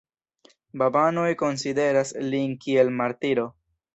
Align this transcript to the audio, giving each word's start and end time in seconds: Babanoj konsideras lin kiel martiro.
Babanoj 0.81 1.25
konsideras 1.41 2.15
lin 2.31 2.57
kiel 2.65 2.93
martiro. 3.03 3.49